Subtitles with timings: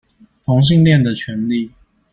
[0.43, 1.69] 同性戀的權利